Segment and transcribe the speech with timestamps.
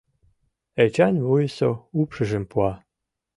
[0.83, 1.69] —Эчан вуйысо
[1.99, 2.71] упшыжым пуа.